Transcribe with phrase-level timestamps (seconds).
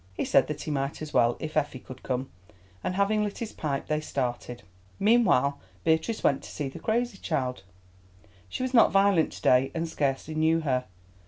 [0.15, 2.31] He said that he might as well, if Effie could come,
[2.83, 4.63] and, having lit his pipe, they started.
[4.99, 7.61] Meanwhile Beatrice went to see the crazy child.
[8.49, 10.85] She was not violent to day, and scarcely knew her.